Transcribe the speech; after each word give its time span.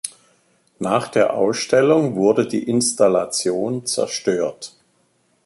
Nach 0.79 1.09
der 1.09 1.35
Ausstellung 1.35 2.15
wurde 2.15 2.47
die 2.47 2.63
Installation 2.67 3.85
zerstört. 3.85 4.73